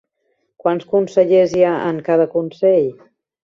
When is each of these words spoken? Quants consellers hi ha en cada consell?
Quants 0.63 0.87
consellers 0.93 1.55
hi 1.59 1.67
ha 1.67 1.77
en 1.93 2.03
cada 2.11 2.29
consell? 2.35 2.93